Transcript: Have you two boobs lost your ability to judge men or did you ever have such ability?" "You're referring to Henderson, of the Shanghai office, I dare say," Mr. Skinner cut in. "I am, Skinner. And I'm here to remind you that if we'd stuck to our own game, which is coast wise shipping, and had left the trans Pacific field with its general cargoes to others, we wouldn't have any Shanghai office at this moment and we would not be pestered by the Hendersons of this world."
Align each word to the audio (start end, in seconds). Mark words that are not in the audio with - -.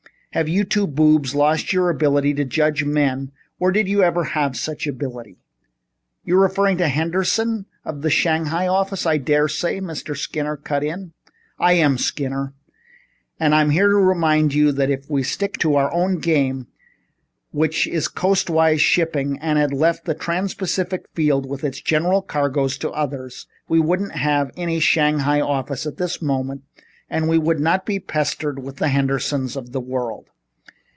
Have 0.33 0.47
you 0.47 0.63
two 0.63 0.87
boobs 0.87 1.35
lost 1.35 1.73
your 1.73 1.89
ability 1.89 2.33
to 2.35 2.45
judge 2.45 2.85
men 2.85 3.33
or 3.59 3.69
did 3.69 3.89
you 3.89 4.01
ever 4.01 4.23
have 4.31 4.55
such 4.55 4.87
ability?" 4.87 5.35
"You're 6.23 6.39
referring 6.39 6.77
to 6.77 6.87
Henderson, 6.87 7.65
of 7.83 8.01
the 8.01 8.09
Shanghai 8.09 8.65
office, 8.65 9.05
I 9.05 9.17
dare 9.17 9.49
say," 9.49 9.81
Mr. 9.81 10.15
Skinner 10.15 10.55
cut 10.55 10.85
in. 10.85 11.11
"I 11.59 11.73
am, 11.73 11.97
Skinner. 11.97 12.53
And 13.41 13.53
I'm 13.53 13.71
here 13.71 13.89
to 13.89 13.95
remind 13.97 14.53
you 14.53 14.71
that 14.71 14.89
if 14.89 15.09
we'd 15.09 15.23
stuck 15.23 15.57
to 15.57 15.75
our 15.75 15.93
own 15.93 16.19
game, 16.19 16.67
which 17.51 17.85
is 17.85 18.07
coast 18.07 18.49
wise 18.49 18.79
shipping, 18.79 19.37
and 19.39 19.59
had 19.59 19.73
left 19.73 20.05
the 20.05 20.13
trans 20.15 20.53
Pacific 20.53 21.07
field 21.13 21.45
with 21.45 21.65
its 21.65 21.81
general 21.81 22.21
cargoes 22.21 22.77
to 22.77 22.89
others, 22.91 23.47
we 23.67 23.81
wouldn't 23.81 24.13
have 24.13 24.51
any 24.55 24.79
Shanghai 24.79 25.41
office 25.41 25.85
at 25.85 25.97
this 25.97 26.21
moment 26.21 26.61
and 27.13 27.27
we 27.27 27.37
would 27.37 27.59
not 27.59 27.85
be 27.85 27.99
pestered 27.99 28.63
by 28.63 28.71
the 28.71 28.87
Hendersons 28.87 29.57
of 29.57 29.73
this 29.73 29.81
world." 29.81 30.29